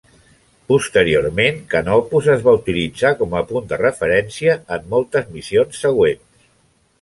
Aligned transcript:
Posteriorment, 0.71 1.59
Canopus 1.73 2.29
es 2.35 2.41
va 2.47 2.53
utilitzar 2.61 3.11
com 3.19 3.35
a 3.41 3.43
punt 3.51 3.69
de 3.75 3.79
referència 3.83 4.57
en 4.79 4.89
moltes 4.95 5.31
missions 5.37 5.85
següents. 5.87 6.51